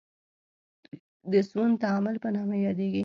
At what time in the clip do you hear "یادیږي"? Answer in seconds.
2.65-2.99